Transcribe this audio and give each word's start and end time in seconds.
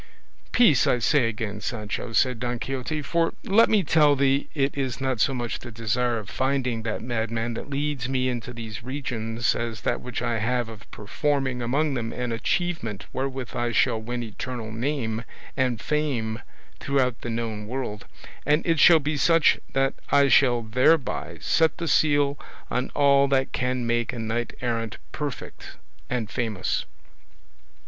"Peace, 0.51 0.87
I 0.87 0.97
say 0.97 1.27
again, 1.29 1.61
Sancho," 1.61 2.11
said 2.13 2.39
Don 2.39 2.57
Quixote, 2.57 3.03
"for 3.03 3.35
let 3.43 3.69
me 3.69 3.83
tell 3.83 4.15
thee 4.15 4.49
it 4.55 4.75
is 4.75 4.99
not 4.99 5.19
so 5.21 5.31
much 5.31 5.59
the 5.59 5.69
desire 5.69 6.17
of 6.17 6.27
finding 6.27 6.81
that 6.81 7.03
madman 7.03 7.53
that 7.53 7.69
leads 7.69 8.09
me 8.09 8.27
into 8.27 8.51
these 8.51 8.81
regions 8.81 9.53
as 9.53 9.81
that 9.81 10.01
which 10.01 10.23
I 10.23 10.39
have 10.39 10.69
of 10.69 10.89
performing 10.89 11.61
among 11.61 11.93
them 11.93 12.11
an 12.13 12.31
achievement 12.31 13.05
wherewith 13.13 13.55
I 13.55 13.71
shall 13.71 14.01
win 14.01 14.23
eternal 14.23 14.71
name 14.71 15.23
and 15.55 15.79
fame 15.79 16.39
throughout 16.79 17.21
the 17.21 17.29
known 17.29 17.67
world; 17.67 18.07
and 18.43 18.65
it 18.65 18.79
shall 18.79 18.99
be 18.99 19.17
such 19.17 19.59
that 19.73 19.93
I 20.11 20.29
shall 20.29 20.63
thereby 20.63 21.37
set 21.41 21.77
the 21.77 21.87
seal 21.87 22.39
on 22.71 22.89
all 22.95 23.27
that 23.27 23.51
can 23.51 23.85
make 23.85 24.13
a 24.13 24.17
knight 24.17 24.53
errant 24.61 24.97
perfect 25.11 25.75
and 26.09 26.27
famous." 26.27 26.85